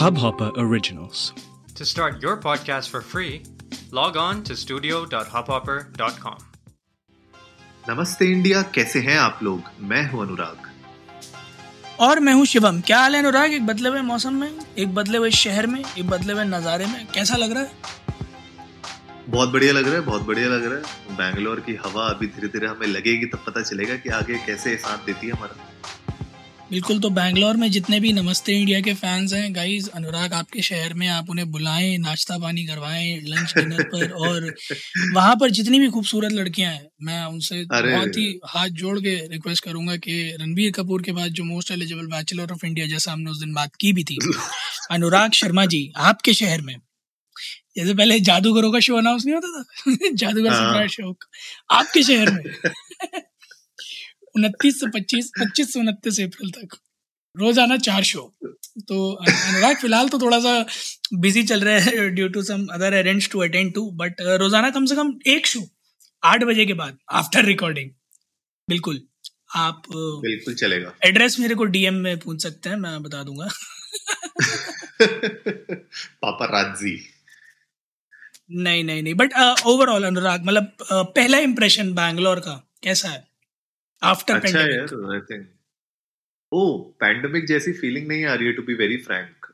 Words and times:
Hubhopper 0.00 0.46
Originals. 0.58 1.22
To 1.78 1.84
start 1.84 2.14
your 2.22 2.36
podcast 2.36 2.88
for 2.88 3.00
free, 3.00 3.42
log 3.92 4.14
on 4.16 4.38
to 4.42 4.54
studio.hubhopper.com. 4.56 6.36
नमस्ते 7.88 8.24
India 8.24 8.62
कैसे 8.62 9.00
हैं 9.00 9.18
आप 9.18 9.40
लोग? 9.42 9.62
मैं 9.80 10.10
हूँ 10.10 10.22
अनुराग। 10.22 10.70
और 12.00 12.20
मैं 12.20 12.32
हूँ 12.32 12.46
शिवम। 12.46 12.80
क्या 12.80 13.00
हाल 13.00 13.14
है 13.14 13.20
अनुराग? 13.20 13.52
एक 13.52 13.66
बदले 13.66 13.88
हुए 13.88 14.00
मौसम 14.00 14.34
में 14.34 14.58
एक 14.78 14.94
बदले 14.94 15.18
हुए 15.18 15.30
शहर 15.30 15.66
में 15.66 15.84
एक 15.98 16.08
बदले 16.08 16.32
हुए 16.32 16.44
नज़ारे 16.44 16.86
में। 16.86 17.06
कैसा 17.06 17.36
लग 17.36 17.52
रहा 17.52 17.62
है? 17.62 17.72
बहुत 19.28 19.48
बढ़िया 19.48 19.72
लग 19.72 19.84
रहा 19.84 19.94
है 19.94 20.00
बहुत 20.00 20.22
बढ़िया 20.22 20.48
लग 20.48 20.64
रहा 20.64 20.74
है। 20.74 21.16
बैंगलोर 21.16 21.60
की 21.60 21.74
हवा 21.74 22.06
अभी 22.06 22.26
धीरे 22.26 22.48
धीरे 22.48 22.66
हमें 22.66 22.86
लगेगी 22.86 23.26
तब 23.26 23.44
पता 23.46 23.62
चलेगा 23.62 23.96
कि 23.96 24.08
आगे 24.08 24.38
कैसे 24.38 24.76
साथ 24.76 24.98
देती 24.98 25.26
है 25.26 25.32
हमारा। 25.32 25.66
बिल्कुल 26.70 27.00
तो 27.00 27.10
बैंगलोर 27.10 27.56
में 27.56 27.70
जितने 27.70 28.00
भी 28.00 28.12
नमस्ते 28.12 28.52
इंडिया 28.52 28.80
के 28.80 28.94
फैंस 28.94 29.32
हैं 29.32 29.54
गाइस 29.54 29.88
अनुराग 29.88 30.32
आपके 30.32 30.62
शहर 30.62 30.94
में 30.94 31.08
आप 31.08 31.30
उन्हें 31.30 31.50
बुलाएँ 31.50 31.98
नाश्ता 31.98 32.38
पानी 32.38 32.66
करवाएँ 32.66 33.20
लंच 33.20 33.54
डिनर 33.56 33.82
पर 33.82 34.10
और 34.26 34.54
वहाँ 35.14 35.36
पर 35.36 35.50
जितनी 35.50 35.78
भी 35.78 35.88
खूबसूरत 35.88 36.32
लड़कियाँ 36.32 36.72
हैं 36.72 36.86
मैं 37.02 37.24
उनसे 37.24 37.64
बहुत 37.64 38.08
ही 38.08 38.40
हाथ 38.46 38.68
जोड़ 38.68 38.98
के 38.98 39.14
रिक्वेस्ट 39.28 39.64
करूँगा 39.64 39.96
कि 39.96 40.36
रणबीर 40.40 40.72
कपूर 40.72 41.02
के 41.02 41.12
बाद 41.12 41.28
जो 41.28 41.44
most 41.44 41.70
eligible 41.70 42.06
bachelor 42.06 42.52
of 42.52 42.66
India 42.66 42.86
जैसा 42.86 43.12
हमने 43.12 43.30
उस 43.30 43.40
दिन 43.40 43.52
बात 43.52 43.70
की 43.80 43.92
भी 43.92 44.04
थी 44.04 44.18
अनुराग 44.90 45.30
शर्मा 45.30 45.66
जी 45.66 45.92
आपके 45.96 46.34
शहर 46.34 46.60
में। 46.60 46.76
जैसे 47.76 47.94
पहले 47.94 48.20
जादूगरों 48.20 48.72
का 48.72 48.80
शो 48.80 48.96
अनाउंस 48.96 49.24
नहीं 49.26 49.34
होता 49.34 49.62
था? 49.62 50.08
जादूगर 50.14 50.50
हाँ। 50.50 50.86
शो 50.86 51.18
आपके 51.70 52.02
शहर 52.02 52.30
में? 52.30 52.42
उनतीस 54.36 54.80
से 54.80 54.86
पच्चीस 54.86 55.30
पच्चीस 55.40 55.72
से 55.72 55.80
उनतीस 55.80 56.20
अप्रैल 56.20 56.50
तक। 56.50 56.76
रोज़ाना 57.36 57.76
चार 57.76 58.02
शो। 58.02 58.32
तो 58.88 59.12
अनुराग 59.12 59.76
फ़िलहाल 59.76 60.08
तो 60.08 60.18
थोड़ा 60.18 60.38
सा 60.40 60.66
बिज़ी 61.14 61.42
चल 61.42 61.60
रहे 61.60 61.80
हैं 61.80 62.14
due 62.14 62.28
to 62.28 62.42
some 62.42 62.66
other 62.72 62.92
arrange 62.92 63.30
to 63.30 63.40
attend 63.40 63.74
to 63.74 63.90
but 63.90 64.20
रोज़ाना 64.20 64.70
कम 64.70 64.86
से 64.86 64.96
कम 64.96 65.14
एक 65.26 65.46
शो 65.46 65.60
आठ 66.24 66.44
बजे 66.44 66.66
के 66.66 66.74
बाद 66.74 66.98
आफ्टर 67.10 67.44
रिकॉर्डिंग 67.44 67.90
बिल्कुल। 68.68 69.00
आप 69.56 69.82
बिल्कुल 69.94 70.54
चलेगा। 70.54 70.92
एड्रेस 71.04 71.38
मेरे 71.40 71.54
को 71.54 71.64
डीएम 71.64 71.94
में 71.94 72.18
पूछ 72.18 72.42
सकते 72.42 72.68
हैं 72.68 72.76
मैं 72.76 73.02
बता 73.02 73.22
दूँगा। 73.22 73.48
पापा 76.22 76.44
राज़ी 76.44 76.98
नहीं 78.50 78.84
नहीं 78.84 79.02
नहीं 79.02 79.14
बट 79.14 79.32
ओवरऑल 79.66 80.04
अनुराग 80.04 80.44
मतलब 80.44 80.76
uh, 80.82 81.06
पहला 81.16 81.38
इंप्रेशन 81.38 81.92
बैंगलोर 81.92 82.40
का 82.40 82.70
कैसा 82.82 83.08
है? 83.08 83.29
आफ्टर 84.02 84.34
अच्छा 84.34 84.58
पेंडेमिक 84.58 84.92
यार 84.92 85.12
आई 85.14 85.20
थिंक 85.30 85.46
ओ 86.52 86.62
पैंडेमिक 87.00 87.46
जैसी 87.46 87.72
फीलिंग 87.72 88.06
नहीं 88.08 88.24
आ 88.24 88.34
रही 88.34 88.46
है 88.46 88.52
टू 88.52 88.62
बी 88.62 88.74
वेरी 88.74 88.96
फ्रैंक 89.02 89.46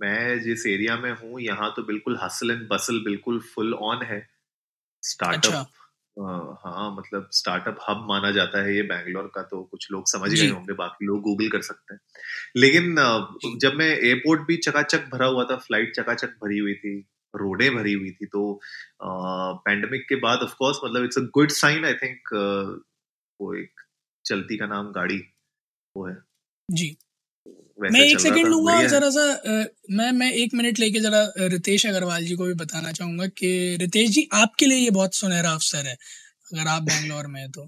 मैं 0.00 0.40
जिस 0.42 0.66
एरिया 0.66 0.96
में 0.96 1.10
हूँ 1.12 1.40
यहाँ 1.40 1.72
तो 1.76 1.82
बिल्कुल 1.82 2.18
हसल 2.22 2.50
एंड 2.50 2.66
बसल 2.68 3.00
बिल्कुल 3.04 3.40
फुल 3.54 3.74
ऑन 3.74 4.02
है. 4.04 4.20
स्टार्टअप 5.02 5.52
अच्छा। 5.52 6.60
हाँ 6.64 6.90
मतलब 6.96 7.28
स्टार्टअप 7.32 7.78
हब 7.88 8.04
माना 8.08 8.30
जाता 8.30 8.62
है 8.62 8.74
ये 8.76 8.82
बैंगलोर 8.88 9.30
का 9.34 9.42
तो 9.42 9.62
कुछ 9.62 9.86
लोग 9.92 10.08
समझ। 10.08 10.30
गए 10.32 10.48
होंगे 10.48 10.72
बाकी 10.74 11.06
लोग 11.06 11.20
गूगल 11.22 11.48
कर 11.48 11.60
सकते 11.62 11.94
हैं. 11.94 12.00
लेकिन 12.56 12.94
जब 13.62 13.74
मैं 13.76 13.88
एयरपोर्ट 13.88 14.40
भी 14.48 14.56
चकाचक 14.66 15.08
भरा 15.12 15.26
हुआ 15.26 15.44
था 15.50 15.56
फ़्लाइट 15.58 15.94
चकाचक 15.96 16.34
भरी 16.44 16.58
हुई 16.58 16.74
थी 16.74 16.98
रोडें 17.34 17.70
भरी 17.74 17.92
हुई 17.92 18.10
थी 18.12 18.26
तो 18.26 18.42
पैंडेमिक 19.02 20.06
के 20.08 20.16
बाद 20.26 20.42
ऑफ़ 20.42 20.54
कोर्स 20.58 20.80
मतलब 20.84 21.04
it's 21.04 21.18
a 21.18 21.22
good 21.34 21.50
sign 21.60 21.84
I 21.84 21.94
think 22.02 22.34
वो 23.42 23.54
एक 23.56 23.80
चलती 24.24 24.56
का 24.56 24.66
नाम 24.66 24.92
गाड़ी 24.92 25.18
वो 25.96 26.08
है। 26.08 26.16
जी। 26.68 26.96
मैं 27.82 28.00
एक 28.00 28.20
सेकंड 28.20 28.46
लूँगा 28.48 28.82
जरा 28.88 29.08
सा 29.10 29.22
मैं 29.90 30.10
मैं 30.12 30.32
एक 30.32 30.54
मिनट 30.54 30.78
लेके 30.78 31.00
जरा 31.00 31.22
रितेश 31.46 31.86
अग्रवाल 31.86 32.24
जी 32.24 32.34
को 32.36 32.44
भी 32.44 32.54
बताना 32.54 32.92
चाहूँगा 32.92 33.26
कि 33.38 33.50
रितेश 33.80 34.10
जी 34.10 34.28
आपके 34.34 34.66
लिए 34.66 34.78
ये 34.78 34.90
बहुत 34.90 35.14
सुनहरा 35.14 35.50
अवसर 35.50 35.86
है 35.86 35.94
अगर 36.54 36.68
आप 36.68 36.82
बैंगलोर 36.82 37.26
में 37.26 37.40
हैं 37.40 37.50
तो। 37.50 37.66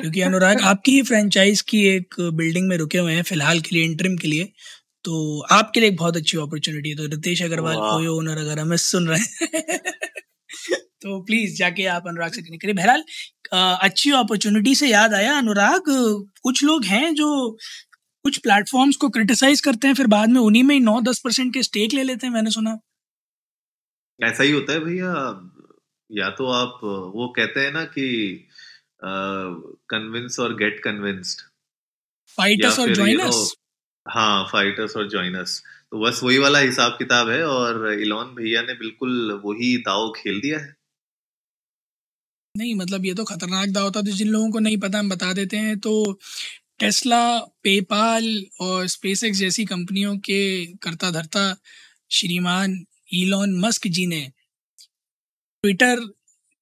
क्योंकि 0.00 0.20
अनुराग 0.20 0.60
आपकी 0.64 0.92
ही 0.92 1.02
फ्रेंचाइज 1.02 1.60
की 1.72 1.84
एक 1.88 2.14
बिल्डिंग 2.34 2.68
में 2.68 2.76
रुके 2.78 2.98
हुए 2.98 3.12
हैं 3.12 3.22
फ़िलहाल 3.22 3.60
के 3.60 3.76
लिए 3.76 3.84
इंटरिम 3.84 4.16
के 4.18 4.28
लिए 4.28 4.52
तो 5.04 5.40
आपके 5.52 5.80
लिए 5.80 5.88
एक 5.88 5.96
बहुत 5.96 6.16
अच्छी 6.16 6.38
अपॉर्चुनिटी 6.38 6.90
है। 6.90 6.96
तो 6.96 7.06
रितेश 7.06 7.42
अग्रवाल 7.42 7.76
कोई 7.78 8.06
ओनर 8.08 8.38
अगर 8.38 8.58
हमें 8.58 8.76
सुन 8.78 9.08
रहे 9.08 9.20
हैं 9.20 9.80
तो 11.02 11.20
प्लीज़ 11.24 11.56
जाके 11.58 11.86
आप 11.88 12.08
अनुराग 12.08 12.32
से 12.32 12.42
कनेक्ट 12.42 12.62
करिए। 12.62 12.74
बहरहाल 12.74 13.04
अच्छी 13.52 14.10
अपॉर्चुनिटी 14.12 14.74
से 14.74 14.88
याद 14.88 15.14
आया। 15.14 15.36
अनुराग 15.38 15.82
कुछ 16.42 16.62
लोग 16.64 16.84
हैं 16.84 17.14
जो 17.14 17.28
कुछ 18.24 18.36
प्लेटफॉर्म्स 18.38 18.96
को 18.96 19.08
क्रिटिसाइज 19.08 19.60
करते 19.60 19.88
हैं 19.88 19.94
फिर 19.94 20.06
बाद 20.06 20.28
में 20.28 20.40
उन्हीं 20.40 20.62
में 20.64 20.74
ही 20.74 20.80
नौ 20.80 21.00
दस 21.00 21.20
परसेंट 21.24 21.52
के 21.54 21.62
स्टेक 21.62 21.94
ले 21.94 22.02
लेते 22.02 22.26
हैं 22.26 22.34
मैंने 22.34 22.50
सुना। 22.50 22.78
ऐसा 24.20 24.42
ही 24.42 24.50
होता 24.50 24.72
है 24.72 24.80
भैया। 24.80 25.12
या 26.10 26.28
तो 26.30 26.46
आप 26.46 26.80
वो 27.14 27.26
कहते 27.36 27.60
हैं 27.60 27.72
ना 27.72 27.84
कि 27.84 28.06
कन्विंस 29.90 30.38
और 30.40 30.54
गेट 30.54 30.80
कन्विंस्ड 30.84 31.40
फाइटर्स 32.38 32.78
और 32.78 32.94
ज्वाइनर्स 32.94 33.54
हाँ 34.06 34.44
फाइटर्स 34.52 34.96
और 34.96 35.08
जॉइनर्स 35.08 35.58
तो 35.90 36.00
बस 36.00 36.20
वही 36.24 36.38
वाला 36.38 36.58
हिसाब 36.58 36.92
किताब 36.92 37.28
है 37.30 37.42
और 37.46 37.92
इलॉन 37.92 38.34
भैया 38.34 38.62
ने 38.62 38.74
बिल्कुल 38.74 39.32
वही 39.44 39.76
दाव 39.78 40.12
खेल 40.16 40.40
दिया 40.40 40.58
है। 40.58 40.74
नहीं 42.56 42.74
मतलब 42.74 43.04
ये 43.06 43.14
तो 43.14 43.24
खतरनाक 43.24 43.68
दाव 43.68 43.90
था 43.90 44.00
तो 44.02 44.10
जिन 44.10 44.28
लोगों 44.28 44.50
को 44.50 44.58
नहीं 44.58 44.76
पता, 44.76 44.98
हम 44.98 45.08
बता 45.08 45.32
देते 45.32 45.56
हैं। 45.56 45.78
तो 45.78 46.20
टेस्ला, 46.78 47.38
पेपाल 47.62 48.44
और 48.60 48.86
स्पेस 48.86 49.24
जैसी 49.24 49.64
कंपनियों 49.64 50.16
के 50.18 50.66
करता 50.76 51.10
धरता 51.10 51.56
श्रीमान 52.10 52.84
इलॉन 53.12 53.58
मस्क 53.60 53.86
जी 53.88 54.06
ने 54.06 54.20
ट्विटर 55.64 56.00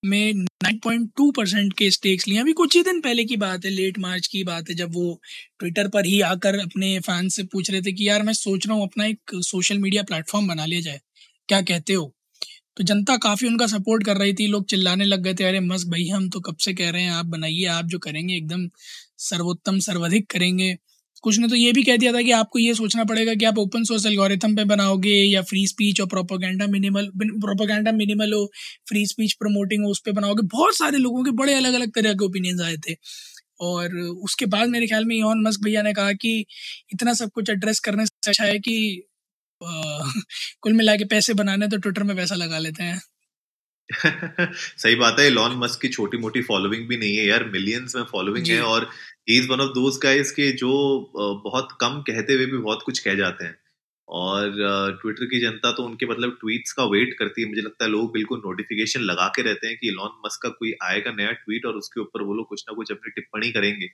में 0.04 0.32
9.2 0.34 1.30
परसेंट 1.32 1.72
के 1.72 1.90
स्टेक्स 1.90 2.28
लिए। 2.28 2.38
अभी 2.38 2.52
कुछ 2.52 2.76
ही 2.76 2.82
दिन 2.82 3.00
पहले 3.00 3.24
की 3.24 3.36
बात 3.36 3.64
है, 3.64 3.70
लेट 3.70 3.98
मार्च 3.98 4.26
की 4.26 4.44
बात 4.44 4.68
है, 4.68 4.74
जब 4.74 4.94
वो 4.94 5.20
ट्विटर 5.58 5.88
पर 5.88 6.06
ही 6.06 6.20
आकर 6.20 6.58
अपने 6.58 6.98
फैंस 7.00 7.36
से 7.36 7.42
पूछ 7.42 7.70
रहे 7.70 7.82
थे 7.82 7.92
कि, 7.92 8.08
यार, 8.08 8.22
मैं 8.22 8.32
सोच 8.32 8.66
रहा 8.66 8.76
हूँ 8.76 8.82
अपना 8.84 9.06
एक 9.06 9.20
सोशल 9.34 9.78
मीडिया 9.78 10.02
प्लेटफॉर्म 10.02 10.48
बना 10.48 10.66
लिया 10.66 10.80
जाए। 10.80 11.00
क्या 11.48 11.62
कहते 11.62 11.92
हो? 11.92 12.14
तो 12.76 12.84
जनता 12.84 13.16
काफ़ी 13.16 13.46
उनका 13.48 13.66
सपोर्ट 13.66 14.04
कर 14.04 14.16
रही 14.16 14.32
थी, 14.34 14.46
लोग 14.46 14.66
चिल्लाने 14.66 15.04
लग 15.04 15.22
गए 15.22 15.34
थे, 15.34 15.44
अरे 15.44 15.60
मस्क 15.60 15.88
भाई, 15.88 16.06
हम 16.08 16.28
तो 16.28 16.40
कब 16.40 16.56
से 16.56 16.72
कह 16.74 16.90
रहे 16.90 17.02
हैं, 17.02 17.10
आप 17.10 17.26
बनाइए, 17.26 17.64
आप 17.64 17.84
जो 17.86 17.98
करेंगे, 17.98 18.36
एकदम 18.36 18.68
सर्वोत्तम, 19.18 19.78
सर्वाधिक 19.78 20.30
करेंगे। 20.30 20.76
कुछ 21.24 21.38
ने 21.38 21.48
तो 21.48 21.56
ये 21.56 21.72
भी 21.72 21.82
कह 21.82 21.96
दिया 21.96 22.12
था 22.12 22.22
कि 22.22 22.30
आपको 22.32 22.58
ये 22.58 22.74
सोचना 22.74 23.04
पड़ेगा 23.04 23.34
कि 23.34 23.44
आप 23.44 23.58
ओपन 23.58 23.84
सोर्स 23.84 24.06
एल्गोरिथम 24.06 24.56
पे 24.56 24.64
बनाओगे 24.64 25.10
या 25.10 25.42
फ्री 25.42 25.66
स्पीच 25.66 26.00
और 26.00 26.06
प्रोपोगेंडा 26.06 26.66
मिनिमल 26.66 27.10
प्रोपोगेंडा 27.18 27.92
मिनिमल 27.92 28.32
हो 28.32 28.44
फ्री 28.88 29.06
स्पीच 29.06 29.32
प्रमोटिंग 29.32 29.84
हो, 29.84 29.90
उस 29.90 30.02
पर 30.06 30.12
बनाओगे। 30.12 30.46
बहुत 30.52 30.76
सारे 30.78 30.98
लोगों 30.98 31.24
के 31.24 31.30
बड़े 31.32 31.54
अलग 31.54 31.74
अलग 31.74 31.90
तरह 31.94 32.14
के 32.14 32.24
ओपिनियंस 32.24 32.60
आए 32.60 32.76
थे। 32.88 32.96
और 33.60 33.96
उसके 34.24 34.46
बाद 34.46 34.68
मेरे 34.68 34.86
ख्याल 34.86 35.04
में 35.04 35.16
इॉन 35.16 35.42
मस्क 35.42 35.60
भैया 35.64 35.82
ने 35.82 35.92
कहा 35.94 36.12
कि 36.12 36.38
इतना 36.94 37.14
सब 37.14 37.30
कुछ 37.30 37.50
एड्रेस 37.50 37.80
करने 37.80 38.06
से 38.06 38.30
अच्छा 38.30 38.44
है 38.44 38.58
कि 38.58 39.02
कुल 40.62 40.72
मिला 40.72 40.96
के 40.96 41.04
पैसे 41.04 41.34
बनाने 41.34 41.68
तो 41.68 41.76
ट्विटर 41.78 42.02
में 42.02 42.16
पैसा 42.16 42.34
लगा 42.34 42.58
लेते 42.58 42.82
हैं। 42.82 43.00
सही 44.78 44.94
बात 44.94 45.20
है 45.20 45.28
लॉन 45.30 45.56
मस्क 45.58 45.80
की 45.80 45.88
छोटी 45.88 46.18
मोटी 46.18 46.42
फॉलोइंग 46.42 46.88
भी 46.88 46.96
नहीं 46.96 47.16
है 47.16 47.26
यार 47.26 47.44
मिलियंस 47.44 47.96
में 47.96 48.02
फॉलोइंग 48.02 48.46
है 48.46 48.60
और 48.62 48.88
he 49.30 49.38
is 49.38 49.48
one 49.48 49.60
of 49.60 49.70
those 49.70 49.98
guys 50.02 50.32
के 50.32 50.52
जो 50.52 50.70
बहुत 51.16 51.76
कम 51.80 52.00
कहते 52.02 52.32
हुए 52.32 52.46
भी 52.46 52.58
बहुत 52.58 52.82
कुछ 52.86 52.98
कह 52.98 53.14
जाते 53.14 53.44
हैं। 53.44 53.56
और 54.12 54.50
ट्विटर 55.02 55.24
की 55.26 55.40
जनता 55.40 55.70
तो 55.72 55.82
उनके 55.84 56.06
मतलब 56.06 56.36
ट्वीट्स 56.40 56.72
का 56.72 56.84
वेट 56.86 57.14
करती 57.18 57.42
है। 57.42 57.48
मुझे 57.48 57.62
लगता 57.62 57.84
है 57.84 57.90
लोग 57.90 58.12
बिल्कुल 58.12 58.38
नोटिफिकेशन 58.44 59.00
लगा 59.02 59.26
के 59.36 59.42
रहते 59.42 59.66
हैं 59.66 59.76
कि 59.76 59.88
इलॉन 59.88 60.10
मस्क 60.26 60.42
का 60.42 60.48
कोई 60.50 60.72
आएगा 60.84 61.12
नया 61.12 61.30
ट्वीट 61.34 61.66
और 61.66 61.76
उसके 61.76 62.00
ऊपर 62.00 62.22
वो 62.22 62.34
लोग 62.34 62.48
कुछ 62.48 62.64
ना 62.68 62.74
कुछ 62.74 62.92
अपनी 62.92 63.10
टिप्पणी 63.12 63.50
करेंगे। 63.52 63.88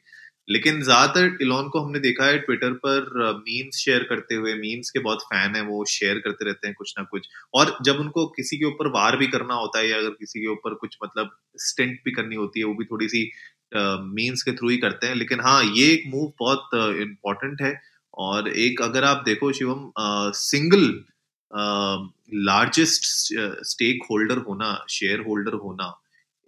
लेकिन 0.48 0.80
ज़्यादातर 0.82 1.36
इलॉन 1.42 1.68
को 1.68 1.80
हमने 1.80 1.98
देखा 2.00 2.24
है 2.26 2.38
ट्विटर 2.40 2.72
पर 2.84 3.08
मीम्स 3.38 3.76
शेयर 3.78 4.02
करते 4.10 4.34
हुए 4.34 4.54
मीम्स 4.56 4.90
के 4.90 5.00
बहुत 5.00 5.22
फ़ैन 5.24 5.56
है, 5.56 5.62
वो 5.62 5.84
शेयर 5.88 6.18
करते 6.18 6.44
रहते 6.44 6.66
हैं 6.68 6.74
कुछ 6.78 6.94
ना 6.98 7.04
कुछ। 7.10 7.28
और 7.54 7.76
जब 7.84 8.00
उनको 8.00 8.26
किसी 8.36 8.58
के 8.58 8.64
ऊपर 8.64 8.88
वार 8.92 9.16
भी 9.16 9.26
करना 9.28 9.54
होता 9.56 9.78
है 9.78 9.88
या 9.88 9.98
अगर 9.98 10.10
किसी 10.20 10.40
के 10.40 10.46
ऊपर 10.48 10.74
कुछ 10.76 10.96
मतलब 11.04 11.30
स्टेंट 11.62 11.98
भी 12.04 12.12
करनी 12.12 12.36
होती 12.36 12.60
है, 12.60 12.66
वो 12.66 12.74
भी 12.74 12.84
थोड़ी 12.86 13.08
सी 13.08 13.30
मीम्स 13.74 14.42
के 14.42 14.52
थ्रू 14.52 14.68
ही 14.68 14.76
करते 14.78 15.06
हैं। 15.06 15.14
लेकिन 15.16 15.40
हाँ 15.40 15.62
ये 15.66 15.92
एक 15.92 16.04
मूव 16.08 16.32
बहुत 16.40 16.68
इम्पोर्टेंट 17.02 17.62
है। 17.62 17.72
और 18.18 18.48
एक 18.48 18.82
अगर 18.82 19.04
आप 19.04 19.22
देखो 19.26 19.52
Shivam 19.52 19.90
single 20.34 20.84
largest 22.46 23.04
stake 23.66 24.06
holder 24.10 24.38
होना 24.38 24.84
शेयर 24.90 25.20
होल्डर 25.20 25.54
होना 25.54 25.92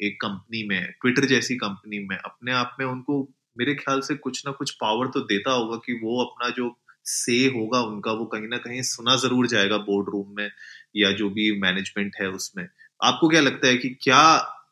एक 0.01 0.21
कंपनी 0.21 0.67
में 0.69 0.93
ट्विटर 0.93 1.25
जैसी 1.25 1.57
कंपनी 1.57 1.99
में, 1.99 2.17
अपने 2.17 2.53
आप 2.53 2.77
में 2.81 2.87
उनको 2.87 3.23
मेरे 3.59 3.75
ख्याल 3.75 4.01
से 4.01 4.15
कुछ 4.17 4.43
ना 4.47 4.53
कुछ 4.53 4.71
पावर 4.71 5.07
तो 5.07 5.21
देता 5.21 5.53
होगा 5.53 5.77
कि 5.77 5.93
वो 6.03 6.23
अपना 6.25 6.49
जो 6.49 6.75
से 7.05 7.37
होगा 7.49 7.81
उनका 7.81 8.13
वो 8.13 8.25
कहीं 8.25 8.49
ना 8.49 8.57
कहीं 8.57 8.83
सुना 8.83 9.17
ज़रूर 9.17 9.47
जाएगा 9.47 9.77
बोर्ड 9.79 10.09
रूम 10.09 10.35
में 10.37 10.51
या 10.97 11.11
जो 11.13 11.29
भी 11.31 11.51
मैनेजमेंट 11.61 12.17
है 12.21 12.29
उसमें। 12.31 12.67
आपको 13.01 13.29
क्या 13.29 13.41
लगता 13.41 13.69
है 13.69 13.77
कि 13.77 13.89
क्या 14.03 14.23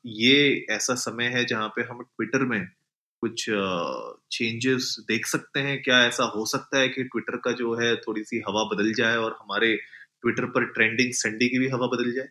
ये 0.06 0.66
ऐसा 0.70 0.94
समय 0.94 1.24
है 1.26 1.44
जहाँ 1.44 1.68
पे 1.68 1.82
हम 1.82 2.02
ट्विटर 2.02 2.44
में 2.44 2.60
कुछ 3.22 3.44
चेंजेस 4.32 4.94
देख 5.08 5.26
सकते 5.26 5.60
हैं? 5.60 5.80
क्या 5.82 5.98
ऐसा 6.04 6.24
हो 6.36 6.44
सकता 6.48 6.78
है 6.78 6.88
कि 6.88 7.04
ट्विटर 7.04 7.36
का 7.44 7.52
जो 7.54 7.74
है 7.76 7.94
थोड़ी 7.98 8.24
सी 8.24 8.42
हवा 8.48 8.64
बदल 8.74 8.92
जाए 8.94 9.16
और 9.18 9.36
हमारे 9.40 9.74
ट्विटर 9.76 10.46
पर 10.52 10.64
ट्रेंडिंग 10.72 11.12
संडे 11.16 11.48
की 11.48 11.58
भी 11.58 11.68
हवा 11.70 11.86
बदल 11.88 12.12
जाए? 12.12 12.28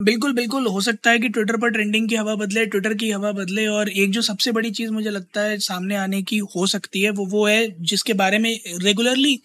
बिल्कुल 0.00 0.32
बिल्कुल। 0.32 0.66
हो 0.66 0.80
सकता 0.80 1.10
है 1.10 1.18
कि 1.18 1.28
ट्विटर 1.28 1.56
पर 1.56 1.70
ट्रेंडिंग 1.70 2.08
की 2.08 2.14
हवा 2.16 2.34
बदले 2.36 2.64
ट्विटर 2.66 2.94
की 2.94 3.10
हवा 3.10 3.30
बदले 3.32 3.66
और 3.68 3.88
एक 3.94 4.10
जो 4.10 4.20
सबसे 4.22 4.52
बड़ी 4.52 4.70
चीज़ 4.70 4.90
मुझे 4.90 5.10
लगता 5.10 5.40
है 5.42 5.58
सामने 5.60 5.96
आने 5.96 6.22
की 6.22 6.38
हो 6.56 6.66
सकती 6.66 7.02
है 7.02 7.10
वो 7.12 7.26
वो 7.28 7.46
है 7.46 7.66
जिसके 7.82 8.12
बारे 8.14 8.38
में 8.38 8.50
रेगुलरली 8.82 9.38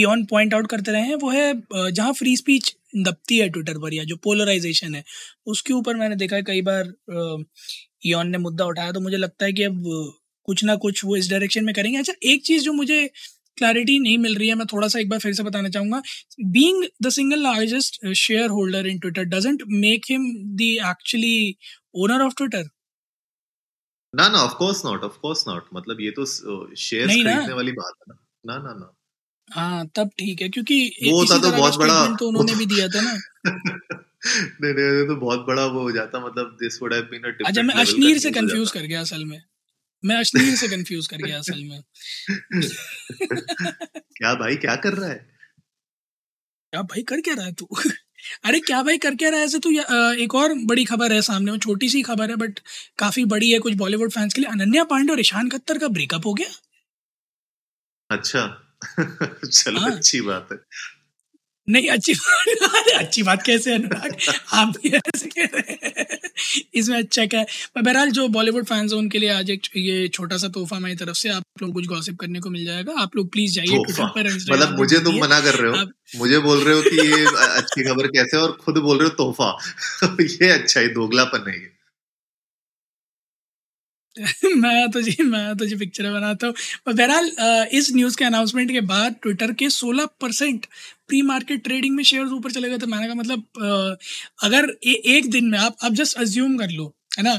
ईन 0.00 0.24
पॉइंट 0.26 0.54
आउट 0.54 0.66
करते 0.66 0.92
रहे 0.92 1.02
हैं, 1.02 1.14
वो 1.16 1.30
है 1.30 1.52
जहाँ 1.90 2.12
फ्री 2.14 2.36
स्पीच 2.36 2.74
दबती 2.98 3.38
है 3.38 3.48
ट्विटर 3.48 3.78
पर 3.78 3.94
या 3.94 4.04
जो 4.04 4.16
पोलराइजेशन 4.24 4.94
है। 4.94 5.02
उसके 5.46 5.72
ऊपर 5.74 5.96
मैंने 5.96 6.16
देखा 6.16 6.36
है 6.36 6.42
कई 6.42 6.62
बार 6.62 6.92
ईन 8.06 8.28
ने 8.28 8.38
मुद्दा 8.38 8.64
उठाया 8.64 8.92
तो 8.92 9.00
मुझे 9.00 9.16
लगता 9.16 9.44
है 9.46 9.52
कि 9.52 9.62
अब 9.62 9.82
कुछ 10.44 10.64
ना 10.64 10.76
कुछ 10.76 11.04
वो 11.04 11.16
इस 11.16 11.30
डायरेक्शन 11.30 11.64
में 11.64 11.74
करेंगे। 11.74 11.98
अच्छा 11.98 12.12
एक 12.22 12.44
चीज़ 12.46 12.64
जो 12.64 12.72
मुझे 12.72 13.06
क्लैरिटी 13.58 13.98
नहीं 13.98 14.18
मिल 14.18 14.36
रही 14.36 14.48
है 14.48 14.54
मैं 14.54 14.66
थोड़ा 14.72 14.88
सा 14.88 14.98
एक 15.00 15.08
बार 15.08 15.18
फिर 15.18 15.32
से 15.34 15.42
बताना 15.42 15.68
चाहूँगा। 15.68 16.02
Being 16.40 16.84
the 17.02 17.08
single 17.10 17.42
largest 17.42 18.12
shareholder 18.50 18.86
in 18.86 18.98
Twitter 18.98 19.24
doesn't 19.24 19.62
make 19.68 20.04
him 20.10 20.26
the 20.56 20.60
actually 20.90 21.56
owner 21.94 22.22
of 22.22 22.34
Twitter 22.36 22.64
ना 24.14 24.28
ना 24.28 24.38
of 24.38 24.54
course 24.54 24.84
not 24.84 25.04
of 25.04 25.18
course 25.18 25.48
not 25.48 25.64
मतलब 25.74 26.00
ये 26.00 26.10
तो 26.10 26.26
शेयर 26.76 27.08
खरीदने 27.08 27.54
वाली 27.54 27.72
बात 27.72 27.94
है 28.00 28.14
ना। 28.14 28.54
ना 28.54 28.62
ना 28.62 28.74
ना। 28.74 28.92
हाँ 29.50 29.86
तब 29.86 30.10
ठीक 30.18 30.42
है 30.42 30.48
क्योंकि 30.48 30.96
वो 31.06 31.18
होता 31.18 31.38
तो 31.38 31.50
बहुत 31.50 31.78
बड़ा 31.78 32.04
तो 32.16 32.28
उन्होंने 32.28 32.54
भी 32.54 32.66
दिया 32.66 32.88
था 32.88 33.00
ना। 33.00 33.18
नहीं 34.26 34.72
नहीं 34.74 35.06
तो 35.06 35.16
बहुत 35.16 35.44
बड़ा 35.46 35.66
वो 35.66 35.80
हो 35.80 35.92
जाता 35.92 36.26
मतलब 36.26 36.56
this 36.62 36.82
would 36.82 36.94
have 36.94 37.02
been 37.02 37.22
a 37.22 37.46
अच्छा 37.46 37.62
मैं 37.62 37.74
अश्नीर 37.74 38.18
से 38.18 38.30
कंफ्यूज 38.30 38.70
कर 38.70 38.80
गया 38.80 39.00
असल 39.00 39.24
में। 39.24 39.42
मैं 40.04 40.16
अश्लील 40.16 40.56
से 40.56 40.68
कंफ्यूज 40.68 41.06
कर 41.06 41.16
गया 41.16 41.38
असल 41.38 41.64
में। 41.64 41.82
क्या 44.16 44.34
भाई 44.34 44.56
क्या 44.56 44.76
कर 44.76 44.92
रहा 44.92 45.08
है? 45.10 45.34
क्या 46.72 46.82
भाई 46.82 47.02
कर 47.02 47.20
क्या 47.20 47.34
रहा 47.34 47.46
है 47.46 47.52
तू? 47.52 47.68
अरे 48.44 48.60
क्या 48.60 48.82
भाई 48.82 48.98
कर 48.98 49.14
क्या 49.14 49.30
रहा 49.30 49.38
है? 49.40 49.46
ऐसे 49.46 49.58
तो 49.58 49.70
एक 50.22 50.34
और 50.34 50.54
बड़ी 50.54 50.84
खबर 50.84 51.12
है 51.12 51.22
सामने 51.22 51.50
वो 51.50 51.56
छोटी 51.58 51.88
सी 51.88 52.02
खबर 52.02 52.30
है 52.30 52.36
बट 52.36 52.60
काफ़ी 52.98 53.24
बड़ी 53.24 53.50
है 53.50 53.58
कुछ 53.58 53.74
बॉलीवुड 53.74 54.10
फैंस 54.10 54.34
के 54.34 54.40
लिए। 54.40 54.50
अनन्या 54.50 54.84
पांडे 54.84 55.12
और 55.12 55.20
ईशान 55.20 55.48
खत्तर 55.48 55.78
का 55.78 55.88
ब्रेकअप 55.88 56.26
हो 56.26 56.34
गया? 56.34 56.48
अच्छा। 58.10 58.60
चलो 59.52 59.80
हाँ। 59.80 59.90
अच्छी 59.90 60.20
बात 60.20 60.48
है। 60.52 60.58
नहीं 61.68 61.88
अच्छी 61.88 62.12
बात 62.14 62.88
अच्छी 62.98 63.22
बात 63.22 63.42
कैसे 63.42 63.74
अनुराग? 63.74 64.16
आप 64.52 64.68
भी 64.68 64.88
ऐसे 64.88 65.26
कह 65.26 65.48
रहे 65.54 65.72
हैं। 65.72 66.18
इसमें 66.74 66.98
अच्छा 66.98 67.26
क्या 67.26 67.40
है? 67.40 67.46
बहरहाल 67.82 68.10
जो 68.10 68.28
बॉलीवुड 68.28 68.64
फैंस 68.64 68.92
हैं 68.92 68.98
उनके 68.98 69.18
लिए 69.18 69.28
आज 69.28 69.50
एक 69.50 69.60
ये 69.76 70.08
छोटा 70.08 70.36
सा 70.36 70.48
तोहफा 70.48 70.78
मेरी 70.78 70.96
तरफ़ 70.96 71.16
से 71.16 71.28
आप 71.28 71.42
लोग 71.62 71.72
कुछ 71.72 71.86
गॉसिप 71.86 72.16
करने 72.20 72.40
को 72.40 72.50
मिल 72.50 72.64
जाएगा। 72.64 72.92
आप 72.98 73.16
लोग 73.16 73.32
प्लीज़ 73.32 73.54
जाइए 73.54 73.78
पर 74.00 74.34
मतलब 74.52 74.76
मुझे 74.78 74.98
तुम 74.98 75.14
मना 75.14 75.40
कर 75.40 75.54
रहे 75.54 75.70
हो? 75.70 75.86
मुझे 76.18 76.38
बोल 76.38 76.58
रहे 76.58 76.74
हो 76.74 76.82
कि 76.82 76.96
ये 76.96 77.24
अच्छी 77.56 77.84
खबर 77.84 78.06
कैसे 78.06 78.36
और 78.36 78.52
खुद 78.52 78.78
बोल 78.78 78.98
रहे 78.98 79.08
हो 79.08 79.14
तोहफा? 79.14 79.58
ये 80.20 80.50
अच्छा 80.50 80.80
है 80.80 80.88
दोगलापन 80.88 81.50
है 81.50 81.56
ये। 81.56 81.73
मैं 84.56 84.90
तो 84.90 85.00
जी 85.02 85.22
मैं 85.22 85.56
तो 85.56 85.66
जी 85.66 85.76
पिक्चर 85.76 86.10
बनाता 86.12 86.46
हूँ 86.46 86.54
बहरहाल 86.88 87.30
इस 87.72 87.90
न्यूज़ 87.94 88.16
के 88.16 88.24
अनाउंसमेंट 88.24 88.70
के 88.70 88.80
बाद 88.80 89.14
ट्विटर 89.22 89.52
के 89.52 89.68
16 89.68 90.08
परसेंट 90.20 90.66
प्री 91.08 91.22
मार्केट 91.22 91.62
ट्रेडिंग 91.64 91.96
में 91.96 92.02
शेयर्स 92.04 92.32
ऊपर 92.32 92.50
चले 92.50 92.68
गए 92.70 92.78
तो 92.78 92.86
मैंने 92.86 93.06
कहा 93.06 93.14
मतलब 93.14 93.98
अगर 94.42 94.70
ए, 94.84 94.92
एक 95.06 95.30
दिन 95.30 95.48
में 95.48 95.58
आप 95.58 95.76
आप 95.82 95.92
जस्ट 95.92 96.18
अज्यूम 96.18 96.56
कर 96.58 96.70
लो 96.70 96.94
है 97.18 97.24
ना 97.24 97.34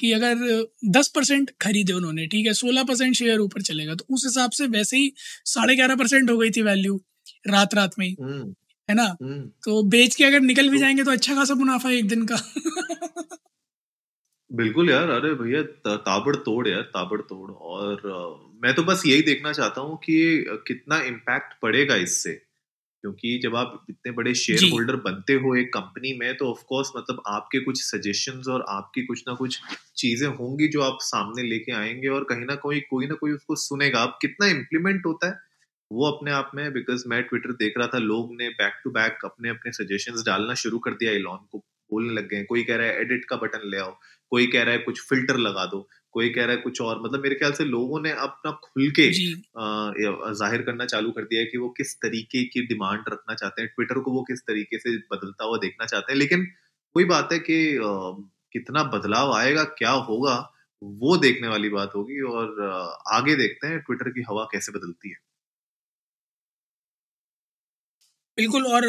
कि 0.00 0.12
अगर 0.12 0.66
दस 0.90 1.08
परसेंट 1.08 1.50
खरीदे 1.60 1.92
उन्होंने 1.92 2.26
ठीक 2.26 2.46
है 2.46 2.52
सोलह 2.54 2.84
परसेंट 2.84 3.14
शेयर 3.14 3.40
ऊपर 3.40 3.62
चलेगा 3.62 3.94
तो 3.94 4.06
उस 4.10 4.24
हिसाब 4.26 4.50
से 4.50 4.66
वैसे 4.68 4.96
ही 4.96 5.12
साढ़े 5.46 5.76
ग्यारह 5.76 5.96
परसेंट 5.96 6.30
हो 6.30 6.38
गई 6.38 6.50
थी 6.50 6.62
वैल्यू 6.62 7.00
रात 7.48 7.74
रात 7.74 7.98
में 7.98 8.06
ही 8.06 8.16
हम्म। 8.20 8.54
है 8.88 8.94
ना 8.94 9.04
हम्म। 9.22 9.40
तो 9.64 9.82
बेच 9.88 10.14
के 10.14 10.24
अगर 10.24 10.40
निकल 10.42 10.68
भी 10.68 10.76
तो 10.76 10.80
जाएँगे 10.80 11.04
तो 11.04 11.10
अच्छा 11.10 11.34
खासा 11.34 11.54
मुनाफा 11.54 11.90
एक 11.90 12.08
दिन 12.08 12.26
का 12.26 12.36
बिल्कुल 14.50 14.90
यार 14.90 15.10
अरे 15.10 15.32
भैया 15.34 15.62
ताबड़ 15.98 16.34
तोड़ 16.36 16.66
यार 16.68 16.82
ताबड़ 16.92 17.20
तोड़ 17.22 17.50
और 17.50 18.00
मैं 18.62 18.74
तो 18.74 18.82
बस 18.82 19.02
यही 19.06 19.22
देखना 19.22 19.52
चाहता 19.52 19.80
हूँ 19.80 19.96
कि 20.04 20.14
कितना 20.66 20.98
इम्पैक्ट 21.04 21.52
पड़ेगा 21.62 21.94
इससे। 21.96 22.32
क्योंकि 23.04 23.38
जब 23.40 23.56
आप 23.56 23.86
इतने 23.90 24.12
बड़े 24.12 24.34
शेयर 24.34 24.64
होल्डर 24.64 24.96
बनते 25.00 25.34
हो 25.36 25.54
एक 25.56 25.68
कंपनी 25.74 26.12
में 26.20 26.36
तो 26.36 26.50
ऑफ़ 26.50 26.62
कोर्स 26.68 26.92
मतलब 26.96 27.22
आपके 27.28 27.60
कुछ 27.60 27.82
सजेशंस 27.84 28.48
और 28.48 28.64
आपकी 28.70 29.04
कुछ 29.06 29.24
ना 29.28 29.34
कुछ 29.34 29.60
चीज़ें 29.96 30.28
होंगी 30.30 30.68
जो 30.68 30.82
आप 30.82 30.98
सामने 31.02 31.42
लेके 31.44 31.72
आएँगे 31.74 32.08
और 32.10 32.24
कहीं 32.24 32.46
ना 32.46 32.54
कोई 32.58 32.80
कोई 32.90 33.06
ना 33.06 33.14
कोई 33.16 33.32
उसको 33.32 33.56
सुनेगा। 33.58 34.00
आप 34.00 34.18
कितना 34.22 34.48
इम्प्लीमेंट 34.48 35.06
होता 35.06 35.28
है 35.28 35.38
वो 35.90 36.06
अपने 36.08 36.32
आप 36.32 36.50
में 36.54 36.72
बिकॉज़ 36.72 37.04
मैं 37.08 37.22
ट्विटर 37.24 37.52
देख 37.56 37.78
रहा 37.78 37.88
था 37.88 37.98
लोग 38.00 38.34
ने 38.34 38.48
बैक 38.54 38.80
टू 38.84 38.90
बैक 38.92 39.24
अपने 39.24 39.50
अपने 39.50 39.72
सजेशंस 39.74 40.24
डालना 40.26 40.54
शुरू 40.58 40.78
कर 40.80 40.92
दिया 40.94 41.12
इलॉन 41.14 41.46
को। 41.52 41.62
बोलने 41.90 42.12
लग 42.14 42.28
गए 42.28 42.42
कोई 42.44 42.62
कह 42.64 42.76
रहा 42.76 42.86
है 42.86 43.00
एडिट 43.00 43.24
का 43.30 43.36
बटन 43.36 43.68
ले 43.70 43.78
आओ। 43.78 43.92
कोई 44.32 44.46
कह 44.46 44.62
रहा 44.62 44.74
है 44.74 44.78
कुछ 44.80 45.00
फ़िल्टर 45.08 45.36
लगा 45.38 45.64
दो। 45.66 45.88
कोई 46.14 46.28
कह 46.30 46.44
रहा 46.44 46.54
है 46.56 46.60
कुछ 46.62 46.80
और। 46.80 47.00
मतलब 47.04 47.22
मेरे 47.22 47.34
ख्याल 47.34 47.52
से 47.52 47.64
लोगों 47.64 48.00
ने 48.02 48.10
अपना 48.22 48.50
खुल 48.64 48.90
के 48.98 49.08
ज़ाहिर 50.34 50.62
करना 50.62 50.84
चालू 50.86 51.10
कर 51.12 51.24
दिया 51.24 51.40
है 51.40 51.46
कि 51.46 51.58
वो 51.58 51.68
किस 51.78 51.94
तरीके 52.02 52.44
की 52.46 52.66
डिमांड 52.66 53.04
रखना 53.10 53.34
चाहते 53.34 53.62
हैं। 53.62 53.70
ट्विटर 53.70 54.00
को 54.00 54.12
वो 54.12 54.22
किस 54.28 54.40
तरीके 54.42 54.78
से 54.78 54.96
बदलता 55.12 55.44
हुआ 55.44 55.58
देखना 55.58 55.86
चाहते 55.86 56.12
हैं। 56.12 56.18
लेकिन 56.18 56.46
कोई 56.96 57.04
बात 57.06 57.32
है 57.32 57.38
कि 57.40 57.58
कितना 58.52 58.82
बदलाव 58.92 59.32
आएगा 59.34 59.64
क्या 59.78 59.90
होगा 60.08 60.36
वो 60.82 61.16
देखने 61.18 61.48
वाली 61.48 61.68
बात 61.68 61.92
होगी 61.96 62.20
और 62.32 62.60
आगे 63.12 63.34
देखते 63.36 63.66
हैं 63.66 63.78
ट्विटर 63.80 64.10
की 64.10 64.22
हवा 64.30 64.44
कैसे 64.52 64.72
बदलती 64.72 65.10
है। 65.10 65.16
बिल्कुल 68.38 68.66
और 68.68 68.84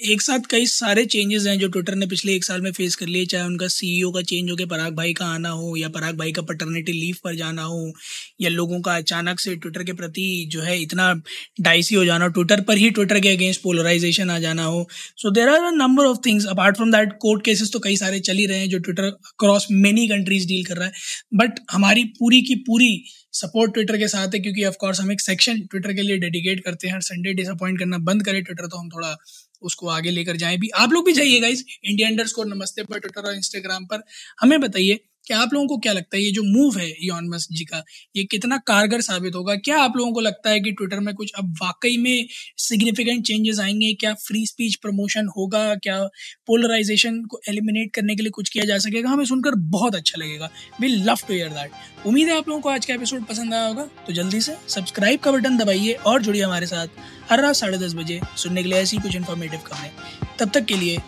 एक 0.00 0.22
साथ 0.22 0.46
कई 0.50 0.66
सारे 0.66 1.04
चेंजेस 1.06 1.46
हैं 1.46 1.58
जो 1.58 1.68
ट्विटर 1.68 1.94
ने 1.94 2.06
पिछले 2.06 2.34
एक 2.34 2.44
साल 2.44 2.60
में 2.60 2.70
फेस 2.72 2.94
कर 2.96 3.06
लिए, 3.06 3.26
चाहे 3.26 3.44
उनका 3.44 3.68
सीईओ 3.68 4.10
का 4.12 4.22
चेंज 4.22 4.50
हो 4.50 4.56
गया 4.56 4.66
पराग 4.66 4.94
भाई 4.96 5.12
का 5.12 5.26
आना 5.26 5.48
हो, 5.50 5.74
या 5.76 5.88
पराग 5.88 6.16
भाई 6.16 6.32
का 6.32 6.42
पटर्निटी 6.42 6.92
लीव 6.92 7.16
पर 7.24 7.34
जाना 7.36 7.62
हो, 7.62 7.92
या 8.40 8.50
लोगों 8.50 8.80
का 8.80 8.96
अचानक 8.96 9.40
से 9.40 9.54
ट्विटर 9.56 9.84
के 9.84 9.92
प्रति 9.92 10.48
जो 10.52 10.62
है 10.62 10.80
इतना 10.82 11.12
डाइसी 11.60 11.94
हो 11.94 12.04
जाना 12.04 12.24
हो 12.24 12.30
ट्विटर 12.30 12.60
पर 12.62 12.78
ही 12.78 12.90
ट्विटर 12.90 13.20
के 13.20 13.28
अगेंस्ट 13.28 13.62
पोलराइजेशन 13.62 14.30
आ 14.30 14.38
जाना 14.38 14.64
हो। 14.64 14.86
So 14.92 15.30
there 15.30 15.48
are 15.48 15.64
a 15.64 15.70
number 15.72 16.06
of 16.06 16.18
things 16.26 16.46
apart 16.46 16.76
from 16.76 16.92
that 16.92 17.16
court 17.22 17.44
cases 17.44 17.72
तो 17.72 17.78
कई 17.80 17.96
सारे 17.96 18.20
चल 18.20 18.36
ही 18.36 18.46
रहे 18.46 18.58
हैं 18.58 18.68
जो 18.70 18.78
Twitter 18.80 19.04
across 19.04 19.66
many 19.72 20.08
countries 20.08 20.48
deal 20.48 20.64
कर 20.64 20.76
रहा 20.76 20.86
है। 20.86 20.92
बट 21.34 21.60
हमारी 21.72 22.04
पूरी 22.18 22.42
की 22.42 22.54
पूरी 22.66 23.04
सपोर्ट 23.34 23.72
ट्विटर 23.74 23.96
के 23.98 24.06
साथ 24.08 24.34
है, 24.34 24.38
क्योंकि 24.40 24.64
ऑफकोर्स 24.64 25.00
हम 25.00 25.10
एक 25.12 25.20
सेक्शन 25.20 25.60
ट्विटर 25.62 25.92
के 25.92 26.02
लिए 26.02 26.16
डेडिकेट 26.18 26.64
करते 26.64 26.88
हैं। 26.88 27.00
संडे 27.02 27.32
डिसअपॉइंट 27.34 27.78
करना 27.78 27.98
बंद 28.04 28.24
करें 28.24 28.42
ट्विटर 28.44 28.66
तो 28.66 28.76
हम 28.76 28.88
थोड़ा 28.90 29.16
उसको 29.62 29.88
आगे 29.88 30.10
लेकर 30.10 30.36
जाएँ 30.36 30.58
भी। 30.58 30.68
आप 30.68 30.92
लोग 30.92 31.04
भी 31.04 31.12
जाइए 31.12 31.48
इस 31.48 31.64
इंडिया 31.84 32.08
अंडर 32.08 32.26
स्कोर 32.26 32.46
नमस्ते 32.46 32.82
पर 32.82 32.98
ट्विटर 32.98 33.28
और 33.28 33.34
इंस्टाग्राम 33.34 33.84
पर। 33.84 34.02
हमें 34.40 34.60
बताइए 34.60 35.00
कि 35.26 35.34
आप 35.34 35.52
लोगों 35.52 35.66
को 35.66 35.78
क्या 35.78 35.92
लगता 35.92 36.16
है? 36.16 36.22
ये 36.22 36.30
जो 36.30 36.42
मूव 36.42 36.78
है 36.78 36.90
यन 36.90 37.28
मस्क 37.34 37.48
जी 37.52 37.64
का 37.64 37.82
ये 38.16 38.24
कितना 38.24 38.56
कारगर 38.56 39.00
साबित 39.00 39.34
होगा? 39.34 39.54
क्या 39.54 39.78
आप 39.78 39.92
लोगों 39.96 40.12
को 40.12 40.20
लगता 40.20 40.50
है 40.50 40.60
कि 40.60 40.72
ट्विटर 40.72 41.00
में 41.00 41.14
कुछ 41.14 41.32
अब 41.38 41.56
वाकई 41.62 41.96
में 41.96 42.26
सिग्निफिकेंट 42.56 43.26
चेंजेस 43.26 43.60
आएँगे? 43.60 43.92
क्या 43.94 44.14
फ्री 44.14 44.46
स्पीच 44.46 44.74
प्रमोशन 44.74 45.26
होगा? 45.26 45.74
क्या 45.74 46.02
पोलराइजेशन 46.46 47.22
को 47.22 47.40
एलिमिनेट 47.48 47.94
करने 47.94 48.16
के 48.16 48.22
लिए 48.22 48.30
कुछ 48.30 48.48
किया 48.48 48.64
जा 48.64 48.78
सकेगा? 48.78 49.10
हमें 49.10 49.24
सुनकर 49.24 49.54
बहुत 49.54 49.94
अच्छा 49.94 50.20
लगेगा। 50.20 50.50
We 50.80 50.88
love 50.88 51.18
to 51.28 51.34
hear 51.34 51.48
that 51.48 52.06
उम्मीद 52.06 52.28
है 52.28 52.36
आप 52.36 52.48
लोगों 52.48 52.60
को 52.60 52.68
आज 52.68 52.86
का 52.86 52.94
एपिसोड 52.94 53.24
पसंद 53.24 53.54
आया 53.54 53.66
होगा। 53.66 53.84
तो 54.06 54.12
जल्दी 54.12 54.40
से 54.40 54.56
सब्सक्राइब 54.68 55.20
का 55.20 55.32
बटन 55.32 55.56
दबाइए 55.56 55.92
और 55.92 56.22
जुड़िए 56.22 56.42
हमारे 56.42 56.66
साथ 56.66 56.86
हर 57.30 57.42
रात 57.42 57.54
साढ़े 57.54 57.78
दस 57.78 57.94
बजे 57.94 58.20
सुनने 58.36 58.62
के 58.62 58.68
लिए 58.68 58.78
ऐसी 58.78 58.96
कुछ 58.96 59.16
इन्फॉर्मेटिव 59.16 59.60
खबरें। 59.66 59.90
तब 60.38 60.50
तक 60.50 60.64
के 60.64 60.76
लिए 60.76 60.98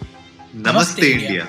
नमस्ते, 0.54 1.10
इंडिया। 1.12 1.48